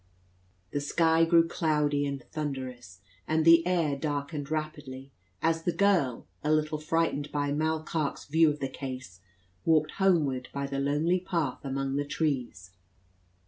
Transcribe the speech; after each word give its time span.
The 0.71 0.81
sky 0.81 1.25
grew 1.25 1.47
cloudy 1.47 2.07
and 2.07 2.23
thunderous, 2.31 3.01
and 3.27 3.45
the 3.45 3.63
air 3.67 3.95
darkened 3.95 4.49
rapidly, 4.49 5.11
as 5.43 5.61
the 5.61 5.71
girl, 5.71 6.25
a 6.43 6.51
little 6.51 6.79
frightened 6.79 7.31
by 7.31 7.51
Mall 7.51 7.83
Carke's 7.83 8.25
view 8.25 8.49
of 8.49 8.61
the 8.61 8.67
case, 8.67 9.19
walked 9.63 9.91
homeward 9.91 10.49
by 10.51 10.65
the 10.65 10.79
lonely 10.79 11.19
path 11.19 11.59
among 11.63 11.97
the 11.97 12.05
trees. 12.05 12.71